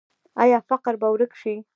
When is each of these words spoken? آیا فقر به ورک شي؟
آیا 0.43 0.59
فقر 0.69 0.93
به 1.01 1.07
ورک 1.13 1.31
شي؟ 1.41 1.55